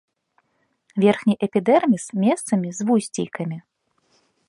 [1.03, 3.57] Верхні эпідэрміс месцамі з вусцейкамі.